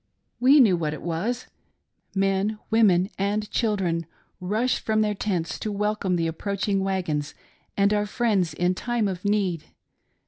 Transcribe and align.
We 0.39 0.59
knew 0.59 0.75
what 0.75 0.95
it 0.95 1.03
was! 1.03 1.45
Men, 2.15 2.57
women, 2.71 3.11
and 3.19 3.47
children 3.51 4.07
rushed 4.39 4.79
from 4.79 5.01
their 5.01 5.13
tents 5.13 5.59
to 5.59 5.71
welcome 5.71 6.15
the 6.15 6.25
approaching 6.25 6.79
wagons 6.83 7.35
and 7.77 7.93
our 7.93 8.07
friends 8.07 8.55
in 8.55 8.73
time 8.73 9.07
of 9.07 9.23
need. 9.23 9.65